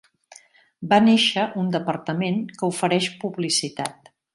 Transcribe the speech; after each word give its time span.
Va 0.93 0.99
néixer 1.09 1.45
un 1.65 1.69
departament 1.77 2.43
que 2.59 2.71
ofereix 2.75 3.15
publicitat. 3.23 4.15